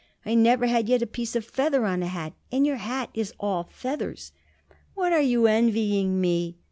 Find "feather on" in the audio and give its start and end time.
1.45-2.01